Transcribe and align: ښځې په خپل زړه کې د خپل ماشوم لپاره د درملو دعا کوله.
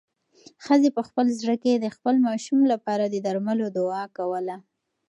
ښځې 0.65 0.89
په 0.97 1.01
خپل 1.07 1.25
زړه 1.39 1.55
کې 1.63 1.73
د 1.77 1.87
خپل 1.95 2.15
ماشوم 2.27 2.59
لپاره 2.71 3.03
د 3.07 3.15
درملو 3.25 3.65
دعا 3.77 4.03
کوله. 4.17 4.55